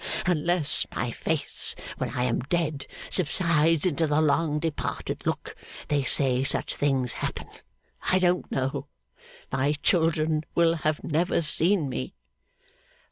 [0.25, 5.53] Unless my face, when I am dead, subsides into the long departed look
[5.89, 7.45] they say such things happen,
[8.11, 8.87] I don't know
[9.51, 12.15] my children will have never seen me.